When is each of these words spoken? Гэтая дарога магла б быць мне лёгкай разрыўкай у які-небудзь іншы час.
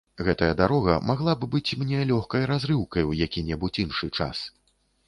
Гэтая 0.27 0.47
дарога 0.61 0.95
магла 1.09 1.35
б 1.43 1.51
быць 1.57 1.75
мне 1.83 2.01
лёгкай 2.13 2.49
разрыўкай 2.53 3.03
у 3.13 3.17
які-небудзь 3.25 3.81
іншы 3.87 4.13
час. 4.17 4.37